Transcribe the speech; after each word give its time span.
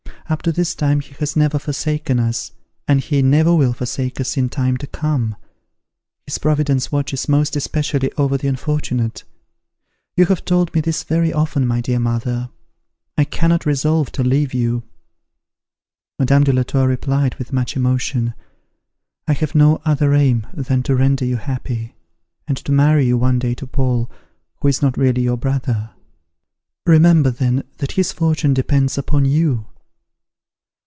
Up 0.29 0.41
to 0.43 0.51
this 0.53 0.75
time 0.75 1.01
he 1.01 1.13
has 1.15 1.35
never 1.35 1.59
forsaken 1.59 2.17
us, 2.17 2.53
and 2.87 3.01
he 3.01 3.21
never 3.21 3.53
will 3.53 3.73
forsake 3.73 4.17
us 4.21 4.37
in 4.37 4.47
time 4.47 4.77
to 4.77 4.87
come. 4.87 5.35
His 6.25 6.37
providence 6.37 6.89
watches 6.89 7.27
most 7.27 7.57
especially 7.57 8.13
over 8.13 8.37
the 8.37 8.47
unfortunate. 8.47 9.25
You 10.15 10.27
have 10.27 10.45
told 10.45 10.73
me 10.73 10.79
this 10.79 11.03
very 11.03 11.33
often, 11.33 11.67
my 11.67 11.81
dear 11.81 11.99
mother! 11.99 12.49
I 13.17 13.25
cannot 13.25 13.65
resolve 13.65 14.09
to 14.13 14.23
leave 14.23 14.53
you." 14.53 14.83
Madame 16.17 16.45
de 16.45 16.53
la 16.53 16.63
Tour 16.63 16.87
replied, 16.87 17.35
with 17.35 17.51
much 17.51 17.75
emotion, 17.75 18.33
"I 19.27 19.33
have 19.33 19.53
no 19.53 19.81
other 19.83 20.13
aim 20.13 20.47
than 20.53 20.81
to 20.83 20.95
render 20.95 21.25
you 21.25 21.35
happy, 21.35 21.97
and 22.47 22.55
to 22.55 22.71
marry 22.71 23.05
you 23.05 23.17
one 23.17 23.37
day 23.37 23.53
to 23.55 23.67
Paul, 23.67 24.09
who 24.61 24.69
is 24.69 24.81
not 24.81 24.97
really 24.97 25.23
your 25.23 25.35
brother. 25.37 25.89
Remember 26.85 27.31
then 27.31 27.65
that 27.79 27.91
his 27.91 28.13
fortune 28.13 28.53
depends 28.53 28.97
upon 28.97 29.25
you." 29.25 29.65